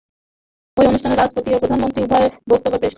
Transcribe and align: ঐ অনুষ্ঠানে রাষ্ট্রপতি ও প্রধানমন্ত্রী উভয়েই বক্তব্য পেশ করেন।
ঐ 0.77 0.83
অনুষ্ঠানে 0.85 1.15
রাষ্ট্রপতি 1.15 1.49
ও 1.51 1.57
প্রধানমন্ত্রী 1.57 2.01
উভয়েই 2.03 2.29
বক্তব্য 2.49 2.73
পেশ 2.73 2.75
করেন। 2.75 2.89